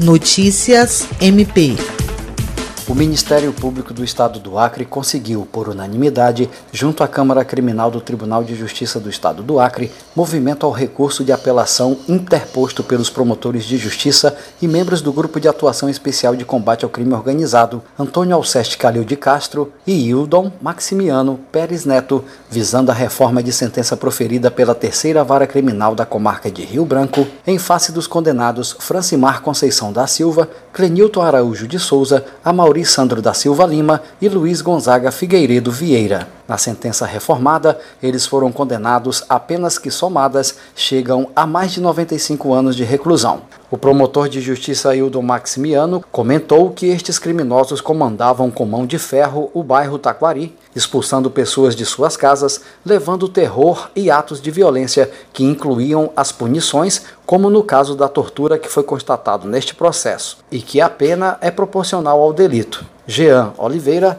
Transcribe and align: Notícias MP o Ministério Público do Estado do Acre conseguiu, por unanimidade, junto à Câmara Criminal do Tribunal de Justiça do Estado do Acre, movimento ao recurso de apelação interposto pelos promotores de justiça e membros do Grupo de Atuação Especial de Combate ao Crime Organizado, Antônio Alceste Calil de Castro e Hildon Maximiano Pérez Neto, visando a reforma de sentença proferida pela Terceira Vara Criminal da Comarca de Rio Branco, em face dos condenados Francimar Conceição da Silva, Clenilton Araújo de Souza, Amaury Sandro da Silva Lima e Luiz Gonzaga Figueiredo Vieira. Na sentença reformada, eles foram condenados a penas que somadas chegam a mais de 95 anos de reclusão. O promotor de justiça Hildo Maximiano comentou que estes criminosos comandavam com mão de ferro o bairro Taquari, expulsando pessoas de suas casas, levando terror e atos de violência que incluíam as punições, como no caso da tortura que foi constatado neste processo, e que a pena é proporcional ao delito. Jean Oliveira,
Notícias 0.00 1.06
MP 1.20 1.76
o 2.90 2.94
Ministério 2.94 3.52
Público 3.52 3.94
do 3.94 4.02
Estado 4.02 4.40
do 4.40 4.58
Acre 4.58 4.84
conseguiu, 4.84 5.46
por 5.52 5.68
unanimidade, 5.68 6.50
junto 6.72 7.04
à 7.04 7.08
Câmara 7.08 7.44
Criminal 7.44 7.88
do 7.88 8.00
Tribunal 8.00 8.42
de 8.42 8.56
Justiça 8.56 8.98
do 8.98 9.08
Estado 9.08 9.44
do 9.44 9.60
Acre, 9.60 9.92
movimento 10.14 10.66
ao 10.66 10.72
recurso 10.72 11.22
de 11.22 11.30
apelação 11.30 11.96
interposto 12.08 12.82
pelos 12.82 13.08
promotores 13.08 13.64
de 13.64 13.76
justiça 13.76 14.36
e 14.60 14.66
membros 14.66 15.00
do 15.00 15.12
Grupo 15.12 15.38
de 15.38 15.46
Atuação 15.46 15.88
Especial 15.88 16.34
de 16.34 16.44
Combate 16.44 16.84
ao 16.84 16.90
Crime 16.90 17.14
Organizado, 17.14 17.80
Antônio 17.96 18.34
Alceste 18.34 18.76
Calil 18.76 19.04
de 19.04 19.14
Castro 19.14 19.72
e 19.86 20.08
Hildon 20.08 20.50
Maximiano 20.60 21.38
Pérez 21.52 21.84
Neto, 21.84 22.24
visando 22.50 22.90
a 22.90 22.94
reforma 22.94 23.40
de 23.40 23.52
sentença 23.52 23.96
proferida 23.96 24.50
pela 24.50 24.74
Terceira 24.74 25.22
Vara 25.22 25.46
Criminal 25.46 25.94
da 25.94 26.04
Comarca 26.04 26.50
de 26.50 26.64
Rio 26.64 26.84
Branco, 26.84 27.24
em 27.46 27.56
face 27.56 27.92
dos 27.92 28.08
condenados 28.08 28.74
Francimar 28.80 29.42
Conceição 29.42 29.92
da 29.92 30.08
Silva, 30.08 30.50
Clenilton 30.72 31.22
Araújo 31.22 31.68
de 31.68 31.78
Souza, 31.78 32.24
Amaury 32.80 32.84
Sandro 32.84 33.20
da 33.20 33.34
Silva 33.34 33.66
Lima 33.66 34.02
e 34.20 34.28
Luiz 34.28 34.60
Gonzaga 34.60 35.10
Figueiredo 35.10 35.70
Vieira. 35.70 36.39
Na 36.50 36.58
sentença 36.58 37.06
reformada, 37.06 37.78
eles 38.02 38.26
foram 38.26 38.50
condenados 38.50 39.22
a 39.28 39.38
penas 39.38 39.78
que 39.78 39.88
somadas 39.88 40.56
chegam 40.74 41.30
a 41.36 41.46
mais 41.46 41.70
de 41.70 41.80
95 41.80 42.52
anos 42.52 42.74
de 42.74 42.82
reclusão. 42.82 43.42
O 43.70 43.78
promotor 43.78 44.28
de 44.28 44.40
justiça 44.40 44.96
Hildo 44.96 45.22
Maximiano 45.22 46.04
comentou 46.10 46.70
que 46.72 46.86
estes 46.86 47.20
criminosos 47.20 47.80
comandavam 47.80 48.50
com 48.50 48.64
mão 48.64 48.84
de 48.84 48.98
ferro 48.98 49.48
o 49.54 49.62
bairro 49.62 49.96
Taquari, 49.96 50.52
expulsando 50.74 51.30
pessoas 51.30 51.76
de 51.76 51.86
suas 51.86 52.16
casas, 52.16 52.62
levando 52.84 53.28
terror 53.28 53.88
e 53.94 54.10
atos 54.10 54.42
de 54.42 54.50
violência 54.50 55.08
que 55.32 55.44
incluíam 55.44 56.10
as 56.16 56.32
punições, 56.32 57.02
como 57.24 57.48
no 57.48 57.62
caso 57.62 57.94
da 57.94 58.08
tortura 58.08 58.58
que 58.58 58.68
foi 58.68 58.82
constatado 58.82 59.46
neste 59.46 59.72
processo, 59.72 60.38
e 60.50 60.60
que 60.60 60.80
a 60.80 60.90
pena 60.90 61.38
é 61.40 61.48
proporcional 61.48 62.20
ao 62.20 62.32
delito. 62.32 62.84
Jean 63.06 63.52
Oliveira, 63.56 64.18